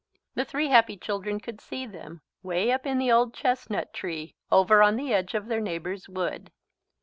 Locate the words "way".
2.41-2.71